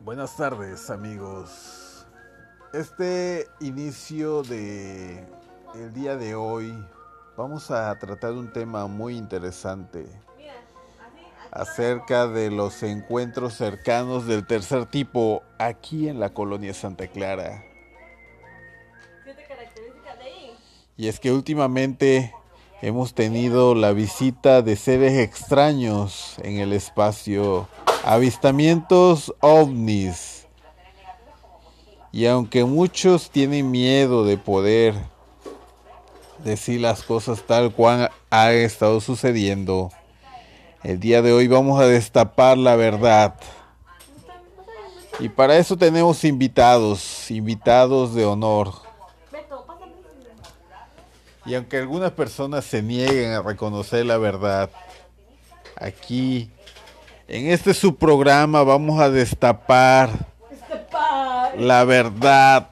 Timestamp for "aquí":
15.58-16.08, 55.76-56.50